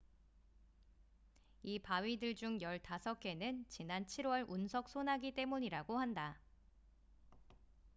[1.61, 6.39] 이 바위들 중 15개는 지난 7월 운석 소나기 때문이라고 한다